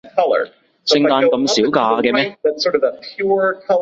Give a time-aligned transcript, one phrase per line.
[0.83, 2.33] 聖誕咁少假嘅咩？